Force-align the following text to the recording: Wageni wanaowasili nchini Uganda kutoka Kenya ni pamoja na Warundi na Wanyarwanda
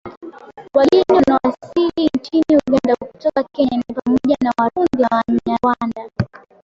Wageni 0.73 1.05
wanaowasili 1.13 2.09
nchini 2.17 2.59
Uganda 2.67 2.95
kutoka 2.95 3.43
Kenya 3.43 3.77
ni 3.89 3.93
pamoja 3.95 4.35
na 4.43 4.51
Warundi 4.57 4.99
na 5.01 5.17
Wanyarwanda 5.17 6.11